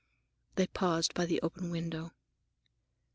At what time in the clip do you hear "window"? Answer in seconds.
1.69-2.13